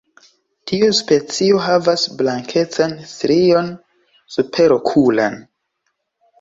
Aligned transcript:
Tiu 0.69 0.87
specio 0.99 1.59
havas 1.65 2.07
blankecan 2.23 2.97
strion 3.13 3.71
superokulan. 4.39 5.41